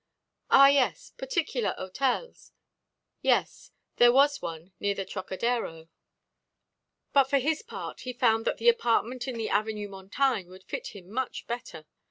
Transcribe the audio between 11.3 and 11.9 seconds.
better.